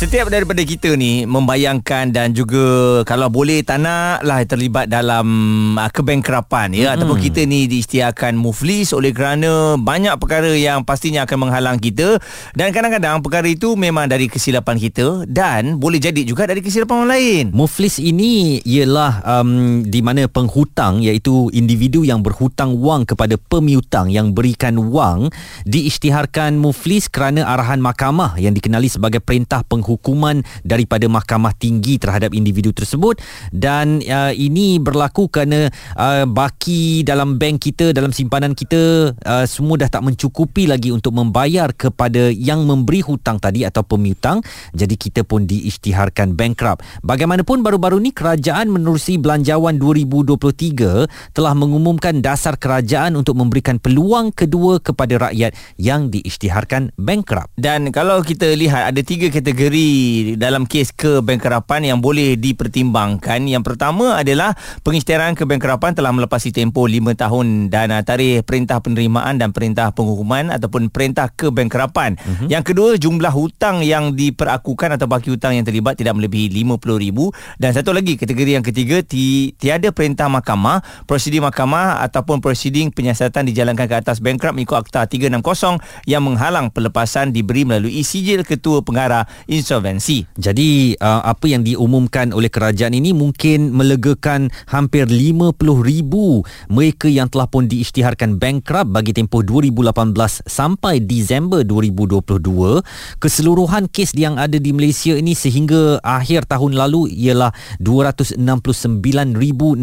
[0.00, 5.28] Setiap daripada kita ni membayangkan dan juga kalau boleh tak naklah terlibat dalam
[5.76, 6.94] uh, kebankrapan ya mm-hmm.
[6.96, 12.16] ataupun kita ni diisytiharkan muflis oleh kerana banyak perkara yang pastinya akan menghalang kita
[12.56, 17.10] dan kadang-kadang perkara itu memang dari kesilapan kita dan boleh jadi juga dari kesilapan orang
[17.12, 17.44] lain.
[17.52, 24.32] Muflis ini ialah um, di mana penghutang iaitu individu yang berhutang wang kepada pemiutang yang
[24.32, 25.28] berikan wang
[25.68, 32.30] diisytiharkan muflis kerana arahan mahkamah yang dikenali sebagai perintah penghutang hukuman daripada mahkamah tinggi terhadap
[32.30, 33.18] individu tersebut.
[33.50, 35.66] Dan uh, ini berlaku kerana
[35.98, 41.16] uh, baki dalam bank kita dalam simpanan kita uh, semua dah tak mencukupi lagi untuk
[41.18, 44.44] membayar kepada yang memberi hutang tadi atau pemiutang.
[44.70, 46.86] Jadi kita pun diisytiharkan bankrupt.
[47.02, 54.78] Bagaimanapun baru-baru ni kerajaan menerusi belanjawan 2023 telah mengumumkan dasar kerajaan untuk memberikan peluang kedua
[54.78, 57.50] kepada rakyat yang diisytiharkan bankrupt.
[57.56, 63.48] Dan kalau kita lihat ada tiga kategori kategori dalam kes kebankrapan yang boleh dipertimbangkan.
[63.48, 64.52] Yang pertama adalah
[64.84, 70.92] pengisytiharan kebankrapan telah melepasi tempoh 5 tahun dan tarikh perintah penerimaan dan perintah penghukuman ataupun
[70.92, 72.20] perintah kebankrapan.
[72.20, 72.48] Uh-huh.
[72.52, 77.18] Yang kedua, jumlah hutang yang diperakukan atau baki hutang yang terlibat tidak melebihi RM50,000
[77.56, 83.48] dan satu lagi kategori yang ketiga ti, tiada perintah mahkamah, prosedur mahkamah ataupun prosedur penyiasatan
[83.48, 89.24] dijalankan ke atas bankrupt mengikut Akta 360 yang menghalang pelepasan diberi melalui sijil ketua pengarah
[89.70, 90.26] insolvensi.
[90.34, 97.46] Jadi uh, apa yang diumumkan oleh kerajaan ini mungkin melegakan hampir 50,000 mereka yang telah
[97.46, 100.10] pun diisytiharkan bankrupt bagi tempoh 2018
[100.42, 102.82] sampai Disember 2022.
[103.22, 109.78] Keseluruhan kes yang ada di Malaysia ini sehingga akhir tahun lalu ialah 269,654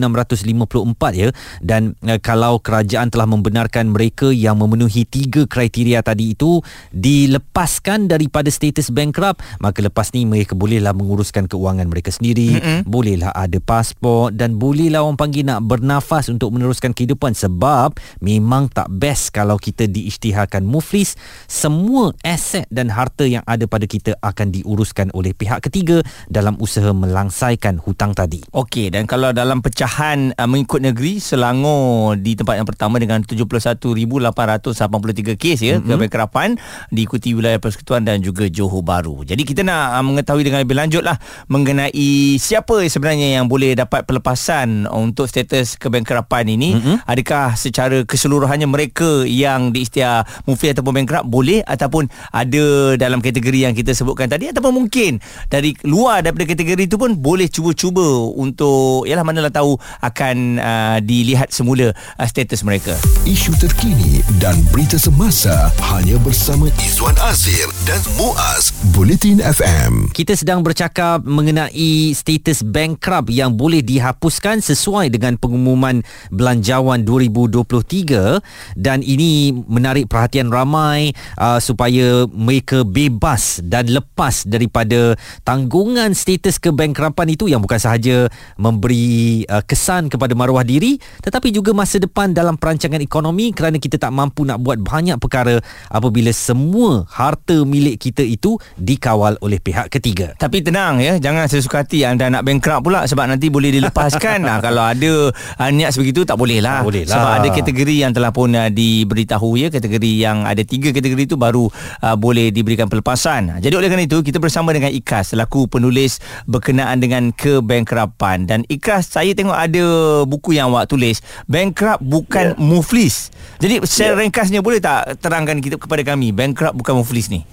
[1.15, 1.31] ya
[1.63, 6.59] dan uh, kalau kerajaan telah membenarkan mereka yang memenuhi tiga kriteria tadi itu
[6.91, 12.89] dilepaskan daripada status bankrupt maka maka lepas ni mereka bolehlah menguruskan keuangan mereka sendiri mm-hmm.
[12.89, 18.89] bolehlah ada pasport dan bolehlah orang panggil nak bernafas untuk meneruskan kehidupan sebab memang tak
[18.89, 21.13] best kalau kita diisytiharkan muflis
[21.45, 26.89] semua aset dan harta yang ada pada kita akan diuruskan oleh pihak ketiga dalam usaha
[26.89, 32.65] melangsaikan hutang tadi okey dan kalau dalam pecahan uh, mengikut negeri Selangor di tempat yang
[32.65, 35.85] pertama dengan 71,883 kes ya mm-hmm.
[35.85, 36.57] kebankrapan
[36.89, 41.03] diikuti wilayah Persekutuan dan juga Johor Bahru jadi kita nak uh, mengetahui dengan lebih lanjut
[41.05, 46.77] lah mengenai siapa sebenarnya yang boleh dapat pelepasan untuk status kebankrapan ini.
[46.77, 46.95] Mm-hmm.
[47.07, 53.73] Adakah secara keseluruhannya mereka yang diistiar mufi ataupun bankrupt boleh ataupun ada dalam kategori yang
[53.77, 59.23] kita sebutkan tadi ataupun mungkin dari luar daripada kategori itu pun boleh cuba-cuba untuk yalah
[59.23, 62.93] manalah tahu akan uh, dilihat semula uh, status mereka.
[63.23, 70.11] Isu terkini dan berita semasa hanya bersama Izwan Azir dan Muaz Bulletin FM.
[70.11, 76.03] Kita sedang bercakap mengenai status bankrupt yang boleh dihapuskan sesuai dengan pengumuman
[76.35, 78.43] belanjawan 2023
[78.75, 85.15] dan ini menarik perhatian ramai uh, supaya mereka bebas dan lepas daripada
[85.47, 88.27] tanggungan status kebankrapan itu yang bukan sahaja
[88.59, 93.95] memberi uh, kesan kepada maruah diri tetapi juga masa depan dalam perancangan ekonomi kerana kita
[93.95, 99.91] tak mampu nak buat banyak perkara apabila semua harta milik kita itu dikawal oleh pihak
[99.91, 100.33] ketiga.
[100.37, 104.43] Tapi tenang ya, jangan sesuka hati anda nak bankrupt pula sebab nanti boleh dilepaskan.
[104.49, 106.81] nah, kalau ada uh, niat sebegitu tak boleh lah.
[106.81, 107.13] Tak boleh lah.
[107.15, 111.37] Sebab ada kategori yang telah pun uh, diberitahu ya, kategori yang ada tiga kategori itu
[111.39, 111.69] baru
[112.03, 113.59] uh, boleh diberikan pelepasan.
[113.61, 119.13] Jadi oleh kerana itu kita bersama dengan Ikas selaku penulis berkenaan dengan kebankrapan dan Ikas
[119.13, 119.85] saya tengok ada
[120.23, 122.59] buku yang awak tulis bankrupt bukan yeah.
[122.59, 123.29] muflis.
[123.57, 124.21] Jadi secara yeah.
[124.25, 127.43] ringkasnya boleh tak terangkan kita kepada kami bankrupt bukan muflis ni?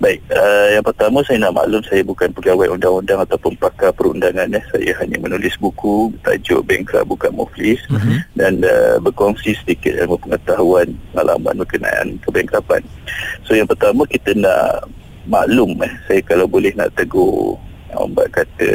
[0.00, 4.64] Baik, uh, yang pertama saya nak maklum saya bukan pegawai undang-undang ataupun pakar perundangan eh.
[4.74, 8.18] Saya hanya menulis buku tajuk Bankrupt Bukan Muflis uh-huh.
[8.34, 12.82] dan uh, berkongsi sedikit ilmu pengetahuan pengalaman berkenaan kebankrapan.
[13.46, 14.90] So yang pertama kita nak
[15.30, 17.54] maklum eh saya kalau boleh nak tegur
[17.94, 18.70] orang kata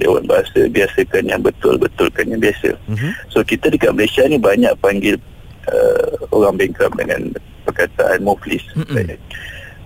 [0.00, 2.72] Dewan Bahasa biasakan yang betul betulkan yang biasa.
[2.88, 3.12] Uh-huh.
[3.28, 5.20] So kita dekat Malaysia ni banyak panggil
[5.68, 7.36] uh, orang bankrupt dengan
[7.68, 8.64] perkataan muflis.
[8.72, 9.12] Uh-huh.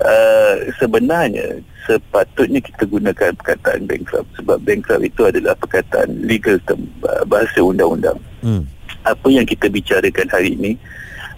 [0.03, 6.83] Uh, sebenarnya sepatutnya kita gunakan perkataan bankrupt sebab bankrupt itu adalah perkataan legal term
[7.31, 8.19] bahasa undang-undang.
[8.43, 8.67] Hmm.
[9.07, 10.73] Apa yang kita bicarakan hari ini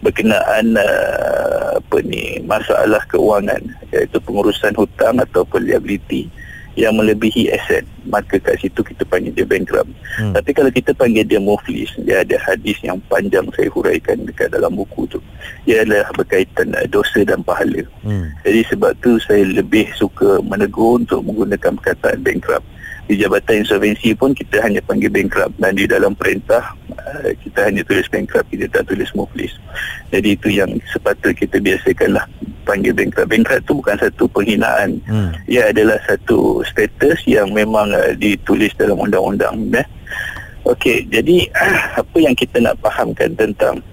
[0.00, 3.60] berkenaan uh, apa ni masalah keuangan
[3.92, 6.28] iaitu pengurusan hutang atau liability
[6.74, 9.88] yang melebihi aset maka kat situ kita panggil dia bankrupt.
[10.18, 10.36] Hmm.
[10.36, 14.74] tapi kalau kita panggil dia muflis dia ada hadis yang panjang saya huraikan dekat dalam
[14.74, 15.18] buku tu.
[15.64, 17.82] Ia adalah berkaitan uh, dosa dan pahala.
[18.04, 18.28] Hmm.
[18.44, 22.66] jadi sebab tu saya lebih suka menegur untuk menggunakan perkataan bankrupt
[23.04, 27.84] di Jabatan Insolvensi pun kita hanya panggil bankrupt dan di dalam perintah uh, kita hanya
[27.84, 29.52] tulis bankrupt kita tak tulis muflis
[30.08, 32.24] jadi itu yang sepatutnya kita biasakanlah
[32.64, 35.30] panggil bankrupt bankrupt itu bukan satu penghinaan hmm.
[35.44, 39.86] ia adalah satu status yang memang uh, ditulis dalam undang-undang eh?
[40.64, 41.52] Okey, jadi
[42.00, 43.84] apa yang kita nak fahamkan tentang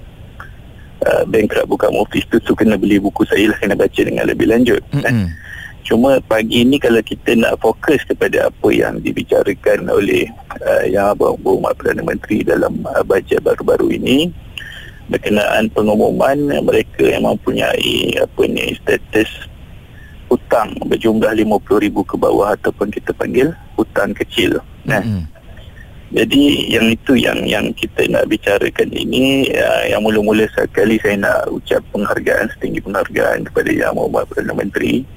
[1.04, 4.48] uh, bankrupt bukan muflis itu tu kena beli buku saya lah kena baca dengan lebih
[4.48, 5.04] lanjut mm-hmm.
[5.04, 5.50] eh?
[5.91, 10.23] Cuma pagi ini kalau kita nak fokus kepada apa yang dibicarakan oleh
[10.63, 14.31] uh, Yang Abang Berhormat Perdana Menteri dalam uh, bajet baru-baru ini
[15.11, 19.27] berkenaan pengumuman mereka yang mempunyai apa ni status
[20.31, 24.63] hutang berjumlah RM50,000 ke bawah ataupun kita panggil hutang kecil.
[24.88, 25.03] Nah.
[25.03, 25.43] Mm-hmm.
[26.11, 31.47] Jadi yang itu yang yang kita nak bicarakan ini uh, yang mula-mula sekali saya nak
[31.47, 35.07] ucap penghargaan setinggi penghargaan kepada Yang Muhammad Perdana Menteri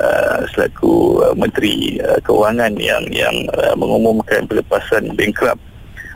[0.00, 5.60] Uh, selaku uh, menteri uh, keuangan yang yang uh, mengumumkan pelepasan bankrupt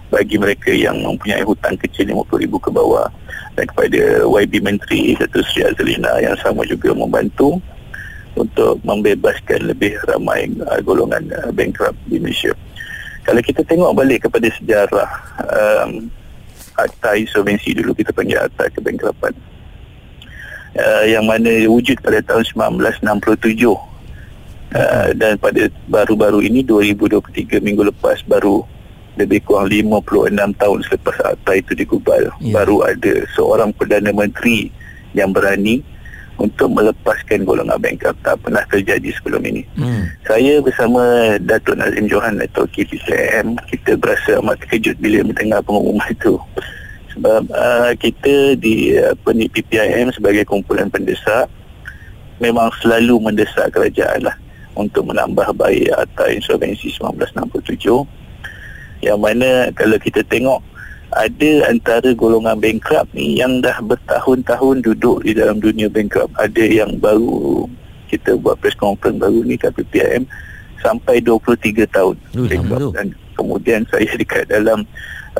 [0.08, 3.06] bagi mereka yang mempunyai hutang kecil RM50,000 ke bawah
[3.54, 7.60] dan kepada YB Menteri Datuk Sri Azlina yang sama juga membantu
[8.36, 12.56] untuk membebaskan lebih ramai uh, golongan uh, bankrupt di Malaysia.
[13.28, 15.10] Kalau kita tengok balik kepada sejarah
[15.52, 16.06] um,
[16.76, 19.34] Akta Insolvensi dulu kita panggil Akta Kebankrapan
[20.76, 22.44] uh, yang mana wujud pada tahun
[23.02, 23.02] 1967
[23.66, 28.62] uh, dan pada baru-baru ini 2023 minggu lepas baru
[29.16, 32.52] lebih kurang 56 tahun selepas akta itu digubal yeah.
[32.52, 34.68] baru ada seorang Perdana Menteri
[35.16, 35.80] yang berani
[36.36, 39.64] untuk melepaskan golongan bankrupt tak pernah terjadi sebelum ini.
[39.76, 40.04] Hmm.
[40.28, 41.00] Saya bersama
[41.40, 46.36] Datuk Nazim Johan atau KPCM kita berasa amat terkejut bila mendengar pengumuman itu
[47.16, 51.48] sebab uh, kita di apa ni PPIM sebagai kumpulan pendesak
[52.38, 54.36] memang selalu mendesak kerajaan lah
[54.76, 58.04] untuk menambah baik Akta Insolvensi 1967
[59.00, 60.60] yang mana kalau kita tengok
[61.16, 66.34] ada antara golongan bankrupt ni yang dah bertahun-tahun duduk di dalam dunia bankrupt.
[66.36, 67.64] Ada yang baru
[68.12, 70.28] kita buat press conference baru ni kat PPIM
[70.84, 74.84] sampai 23 tahun uh, dan kemudian saya dekat dalam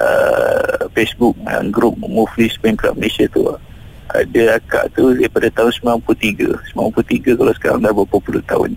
[0.01, 3.47] uh, Facebook uh, grup Muflis Bankrupt Malaysia tu
[4.07, 8.73] ada akak tu daripada tahun 93 93 kalau sekarang dah berapa puluh tahun.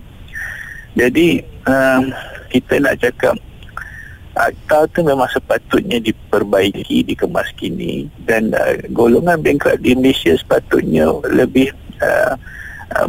[0.98, 1.40] Jadi
[1.70, 2.10] um,
[2.50, 3.38] kita nak cakap
[4.34, 11.70] akta tu memang sepatutnya diperbaiki dikemas kini dan uh, golongan bankrupt di Malaysia sepatutnya lebih
[12.02, 12.34] uh,
[12.98, 13.08] uh,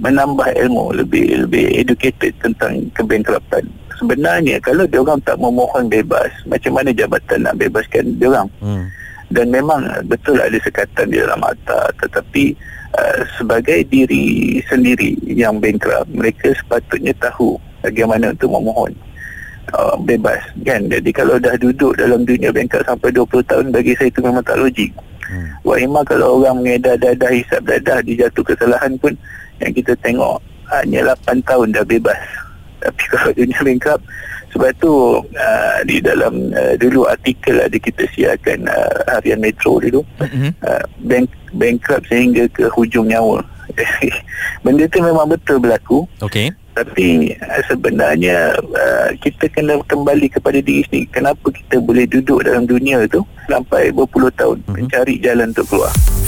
[0.00, 3.68] menambah ilmu lebih lebih educated tentang kebankruptan
[3.98, 8.48] sebenarnya kalau dia orang tak memohon bebas macam mana jabatan nak bebaskan dia orang?
[8.62, 8.86] Hmm.
[9.32, 12.52] dan memang betul ada sekatan di dalam mata tetapi
[12.96, 18.92] uh, sebagai diri sendiri yang bankrupt mereka sepatutnya tahu bagaimana untuk memohon
[19.74, 20.40] uh, bebas.
[20.62, 20.88] Kan?
[20.88, 24.60] Jadi kalau dah duduk dalam dunia bankrupt sampai 20 tahun bagi saya itu memang tak
[24.60, 24.92] logik.
[25.26, 25.48] Hmm.
[25.64, 29.16] Wahima kalau orang mengedar dadah hisap dadah dijatuh kesalahan pun
[29.62, 30.42] yang kita tengok
[30.72, 32.20] hanya 8 tahun dah bebas
[32.82, 34.04] tapi kalau dunia bankrupt
[34.52, 34.92] sebab tu
[35.24, 40.04] uh, di dalam uh, dulu artikel ada kita siarkan uh, harian metro dulu.
[40.20, 40.50] Mm-hmm.
[40.60, 43.40] uh, bank bankrupt sehingga ke hujung nyawa.
[44.64, 46.04] Benda tu memang betul berlaku.
[46.20, 46.52] Okey.
[46.76, 51.08] Tapi uh, sebenarnya uh, kita kena kembali kepada diri sendiri.
[51.08, 54.60] Kenapa kita boleh duduk dalam dunia tu sampai berpuluh tahun?
[54.68, 54.76] Mm-hmm.
[54.76, 55.92] mencari jalan untuk keluar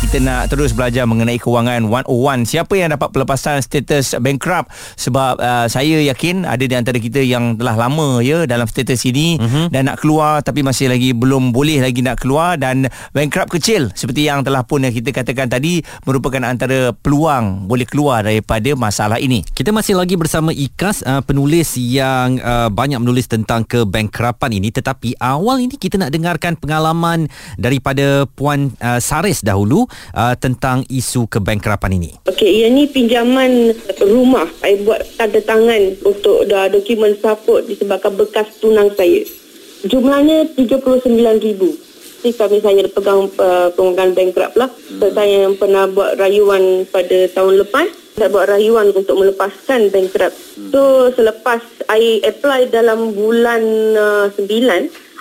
[0.00, 4.72] kita nak terus belajar mengenai kewangan 101 siapa yang dapat pelepasan status bankrupt?
[4.96, 9.36] Sebab uh, saya yakin ada di antara kita yang telah lama ya dalam status ini
[9.36, 9.68] uh-huh.
[9.68, 13.92] dan nak keluar tapi masih lagi belum boleh lagi nak keluar dan bankrupt kecil.
[13.92, 19.20] Seperti yang telah pun yang kita katakan tadi merupakan antara peluang boleh keluar daripada masalah
[19.20, 19.44] ini.
[19.52, 24.72] Kita masih lagi bersama Ikas uh, penulis yang uh, banyak menulis tentang kebankrapan ini.
[24.72, 27.28] Tetapi awal ini kita nak dengarkan pengalaman
[27.60, 32.10] daripada Puan uh, Saris dahulu uh, tentang isu kebankrapan ini.
[32.26, 34.46] Okey, ini pinjaman rumah.
[34.62, 39.22] Saya buat tanda tangan untuk dah dokumen support disebabkan bekas tunang saya.
[39.86, 41.90] Jumlahnya RM39,000.
[42.20, 44.68] Jadi kami saya pegang uh, pengurangan bankrupt lah.
[44.68, 45.08] Hmm.
[45.08, 47.88] Saya yang pernah buat rayuan pada tahun lepas.
[48.20, 50.36] Saya buat rayuan untuk melepaskan bankrupt.
[50.36, 50.68] Hmm.
[50.68, 53.64] So selepas saya apply dalam bulan
[53.96, 54.44] uh, 9,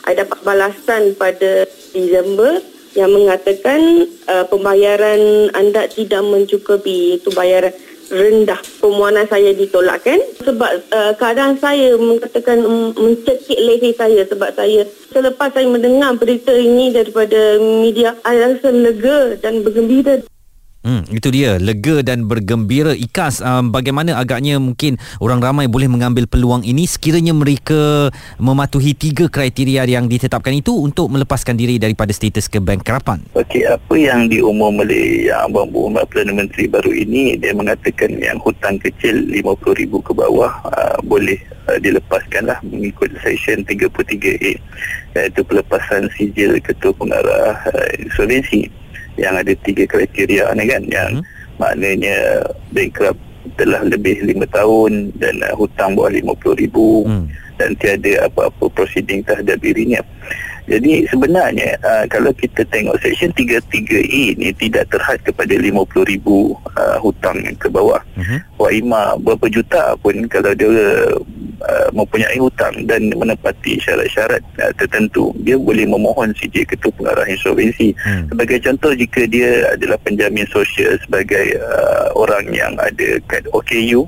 [0.04, 1.64] saya dapat balasan pada
[1.96, 2.60] Disember
[2.98, 7.74] yang mengatakan uh, pembayaran anda tidak mencukupi itu bayaran
[8.10, 8.58] rendah.
[8.82, 14.82] Permohonan saya ditolakkan sebab uh, keadaan saya mengatakan um, mencekik leher saya sebab saya
[15.14, 20.26] selepas saya mendengar berita ini daripada media saya rasa lega dan bergembira
[20.80, 21.60] Hmm, itu dia.
[21.60, 22.96] Lega dan bergembira.
[22.96, 26.88] Ikas um, bagaimana agaknya mungkin orang ramai boleh mengambil peluang ini?
[26.88, 28.08] Sekiranya mereka
[28.40, 33.20] mematuhi tiga kriteria yang ditetapkan itu untuk melepaskan diri daripada status kebankrapan.
[33.36, 38.40] Okey, apa yang diumum oleh yang Abang Muhammad Perdana Menteri baru ini dia mengatakan yang
[38.40, 44.56] hutang kecil RM50,000 ke bawah uh, boleh uh, dilepaskan lah mengikut section 33A
[45.20, 48.72] iaitu pelepasan sijil ketua pengarah uh, insolvensi
[49.16, 51.24] yang ada tiga kriteria ni kan yang hmm.
[51.58, 53.20] maknanya bankrupt
[53.56, 57.26] telah lebih lima tahun dan uh, hutang bawah RM50,000 hmm.
[57.58, 60.04] dan tiada apa-apa proceeding terhadap dirinya.
[60.70, 66.22] Jadi sebenarnya uh, kalau kita tengok section 33E ni tidak terhad kepada RM50,000
[66.78, 67.98] uh, hutang ke bawah.
[68.14, 68.40] Uh-huh.
[68.62, 70.70] Waima berapa juta pun kalau dia
[71.66, 77.98] uh, mempunyai hutang dan menepati syarat-syarat uh, tertentu dia boleh memohon CJ Ketua Pengarah Insolvensi.
[78.06, 78.30] Hmm.
[78.30, 84.06] Sebagai contoh jika dia adalah penjamin sosial sebagai uh, orang yang ada kad OKU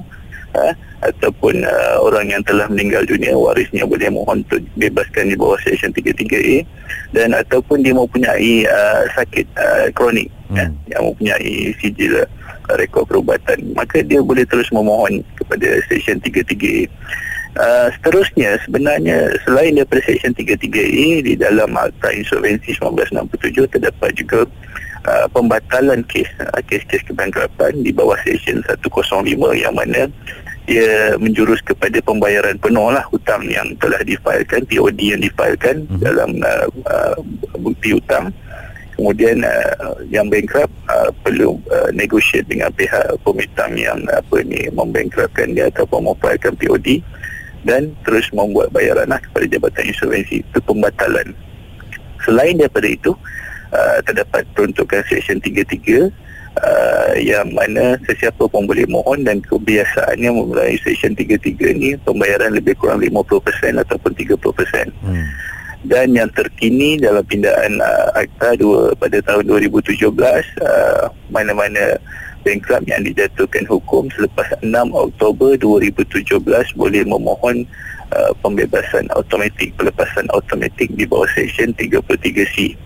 [0.53, 5.57] uh, ataupun uh, orang yang telah meninggal dunia warisnya boleh mohon untuk bebaskan di bawah
[5.65, 6.61] section 33A
[7.17, 10.57] dan ataupun dia mempunyai uh, sakit uh, kronik hmm.
[10.57, 12.27] ya, yang mempunyai sijil uh,
[12.77, 13.73] rekod perubatan.
[13.73, 16.85] Maka dia boleh terus memohon kepada section 33A
[17.51, 24.47] Uh, seterusnya sebenarnya selain daripada section 33A di dalam Akta Insolvensi 1967 terdapat juga
[25.03, 30.07] uh, pembatalan kes uh, kes-kes kebankrapan di bawah section 105 yang mana
[30.69, 35.99] ia menjurus kepada pembayaran penuh lah hutang yang telah difailkan POD yang difailkan hmm.
[36.01, 37.15] dalam uh, uh,
[37.57, 38.29] bukti hutang.
[38.93, 45.57] Kemudian uh, yang bankrupt uh, perlu uh, negotiate dengan pihak pemitang yang apa ni membankruptkan
[45.57, 47.01] dia ataupun memfailkan POD
[47.65, 50.45] dan terus membuat bayaran lah kepada Jabatan Insolvensi.
[50.45, 51.33] Itu pembatalan.
[52.21, 53.17] Selain daripada itu
[53.73, 60.79] uh, terdapat peruntukan section 33 uh, yang mana sesiapa pun boleh mohon dan kebiasaannya melalui
[60.83, 64.91] section 33 ni pembayaran lebih kurang 50% ataupun 30%.
[65.05, 65.27] Hmm.
[65.81, 69.97] Dan yang terkini dalam pindaan uh, akta dua, pada tahun 2017
[70.61, 71.97] uh, mana-mana
[72.45, 76.41] bankrupt yang dijatuhkan hukum selepas 6 Oktober 2017
[76.77, 77.65] boleh memohon
[78.13, 82.77] uh, pembebasan automatik pelepasan automatik di bawah section 33C.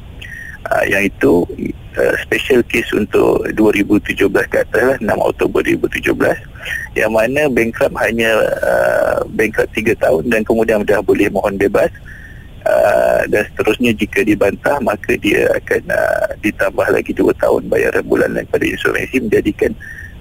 [0.65, 1.45] Uh, yang itu
[1.93, 4.17] uh, special case untuk 2017
[4.49, 6.09] ke atas lah 6 Oktober 2017
[6.97, 8.33] yang mana bankrupt hanya
[8.65, 11.93] uh, bankrupt 3 tahun dan kemudian dah boleh mohon bebas.
[12.65, 18.41] Uh, dan seterusnya jika dibantah maka dia akan uh, ditambah lagi 2 tahun bayaran bulanan
[18.49, 19.69] kepada insolvensi menjadikan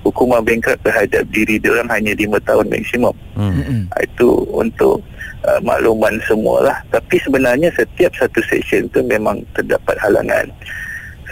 [0.04, 3.88] hukuman bankrupt terhadap diri dia orang hanya 5 tahun maksimum hmm.
[3.88, 5.00] uh, itu untuk
[5.48, 10.52] uh, makluman semualah tapi sebenarnya setiap satu section tu memang terdapat halangan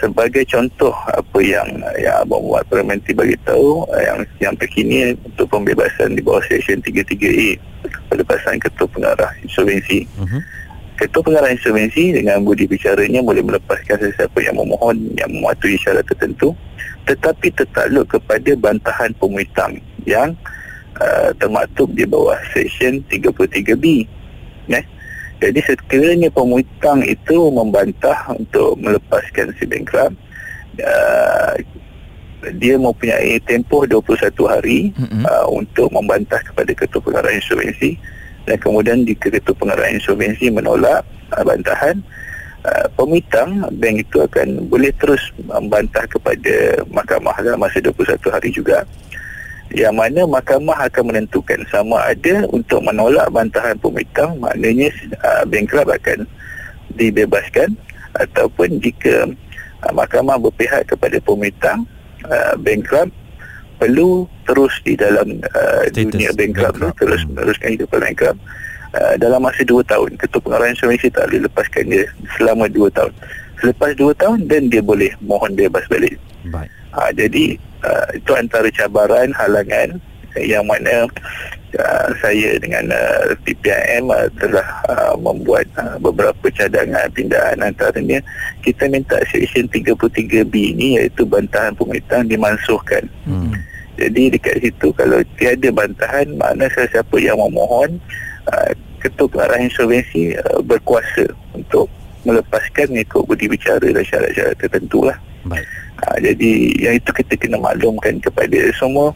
[0.03, 6.19] sebagai contoh apa yang yang Abang Muhammad Parliamentary bagi tahu yang yang terkini untuk pembebasan
[6.19, 7.55] di bawah section 33A
[8.11, 10.03] pelepasan ketua pengarah insolvensi.
[10.19, 10.41] Uh-huh.
[10.93, 16.53] Ketua pengarah insolvensi dengan budi bicaranya boleh melepaskan sesiapa yang memohon yang mematuhi syarat tertentu
[17.03, 20.31] tetapi tertakluk kepada bantahan pemuitang yang
[20.99, 24.07] uh, termaktub di bawah section 33B.
[24.71, 24.85] Eh?
[25.43, 30.15] Jadi sekiranya pemutang itu membantah untuk melepaskan si bankrupt,
[30.79, 31.59] uh,
[32.59, 35.23] dia mempunyai tempoh 21 hari mm-hmm.
[35.27, 37.99] uh, untuk membantah kepada ketua pengarah insolvensi
[38.43, 41.95] dan kemudian di ketua pengarah insolvensi menolak uh, bantahan,
[42.67, 48.83] uh, pemitang bank itu akan boleh terus membantah kepada mahkamah dalam masa 21 hari juga.
[49.73, 54.91] Yang mana mahkamah akan menentukan sama ada untuk menolak bantahan pemitang maknanya
[55.23, 56.27] uh, bankrupt akan
[56.99, 57.73] dibebaskan.
[58.13, 59.25] Ataupun jika
[59.87, 61.87] uh, mahkamah berpihak kepada pemitang
[62.27, 63.09] uh, bankrupt
[63.83, 66.97] perlu terus di dalam uh, dunia bankrupt, bankrupt.
[67.03, 67.35] terus hmm.
[67.35, 68.39] meneruskan hidup bankrupt
[68.95, 72.05] uh, dalam masa 2 tahun ketua pengarah insolvensi tak boleh lepaskan dia
[72.39, 73.11] selama 2 tahun
[73.59, 76.15] selepas 2 tahun dan dia boleh mohon bebas balik
[76.47, 79.99] baik uh, jadi uh, itu antara cabaran halangan
[80.39, 81.05] yang mana
[81.77, 88.19] uh, saya dengan uh, PPIM uh, telah uh, membuat uh, beberapa cadangan pindahan antaranya
[88.65, 93.42] kita minta section 33B ini iaitu bantahan pemerintah dimansuhkan hmm.
[93.97, 98.01] Jadi dekat situ kalau tiada bantahan mana sesiapa yang memohon
[98.49, 98.71] uh,
[99.03, 101.91] ketua pengarah insolvensi uh, berkuasa untuk
[102.23, 105.17] melepaskan mengikut budi bicara dan syarat-syarat tertentu lah.
[105.43, 105.67] Baik.
[106.03, 109.11] Ha, jadi yang itu kita kena maklumkan kepada semua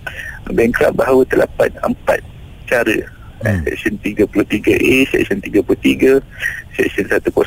[0.51, 2.19] bankrupt bahawa terdapat empat
[2.67, 2.95] cara
[3.43, 3.63] hmm.
[3.67, 6.19] Seksyen 33A, Seksyen 33,
[6.77, 7.41] Seksyen 105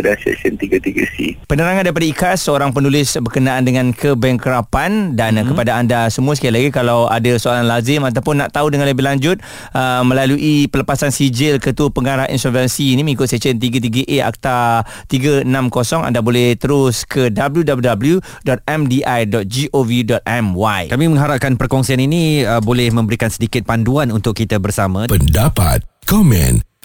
[0.00, 1.42] dan Seksyen 33C.
[1.50, 5.50] Penerangan daripada IKAS seorang penulis berkenaan dengan kebankrapan dan hmm.
[5.50, 9.42] kepada anda semua sekali lagi kalau ada soalan lazim ataupun nak tahu dengan lebih lanjut
[9.74, 15.50] uh, melalui pelepasan sijil ketua pengarah insolvensi ini mengikut Seksyen 33A Akta 360
[16.06, 18.22] anda boleh terus ke www.mdi.gov.my.
[20.92, 25.10] Kami mengharapkan perkongsian ini uh, boleh memberikan sedikit panduan untuk kita bersama.
[25.10, 26.75] Pendapat, komen